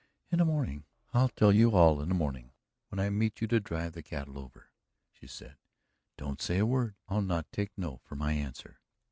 "In 0.31 0.39
the 0.39 0.45
morning, 0.45 0.85
I'll 1.13 1.29
tell 1.29 1.51
you 1.53 1.75
all 1.75 2.01
in 2.01 2.09
the 2.09 2.15
morning 2.15 2.53
when 2.89 2.97
I 2.99 3.11
meet 3.11 3.39
you 3.39 3.45
to 3.49 3.59
drive 3.59 3.93
the 3.93 4.01
cattle 4.01 4.39
over," 4.39 4.71
she 5.11 5.27
said. 5.27 5.59
"Don't 6.17 6.41
say 6.41 6.57
a 6.57 6.65
word 6.65 6.95
I'll 7.07 7.21
not 7.21 7.51
take 7.51 7.77
no 7.77 7.97
for 8.03 8.15
my 8.15 8.33
answer." 8.33 8.79